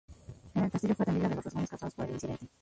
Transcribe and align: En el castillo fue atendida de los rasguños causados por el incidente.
En 0.55 0.63
el 0.63 0.71
castillo 0.71 0.95
fue 0.95 1.03
atendida 1.03 1.29
de 1.29 1.35
los 1.35 1.45
rasguños 1.45 1.69
causados 1.69 1.93
por 1.93 2.05
el 2.07 2.13
incidente. 2.15 2.47